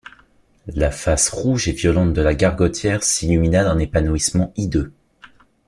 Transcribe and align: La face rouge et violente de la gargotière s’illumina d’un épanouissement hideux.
La 0.73 0.89
face 0.89 1.29
rouge 1.29 1.67
et 1.67 1.73
violente 1.73 2.13
de 2.13 2.23
la 2.23 2.33
gargotière 2.33 3.03
s’illumina 3.03 3.63
d’un 3.63 3.77
épanouissement 3.77 4.51
hideux. 4.57 4.93